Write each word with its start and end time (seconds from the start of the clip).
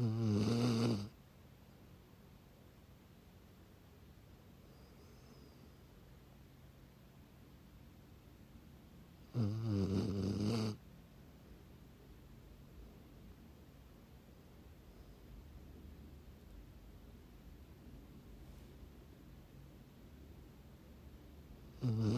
Mm. 0.00 0.96
hmm 21.74 22.17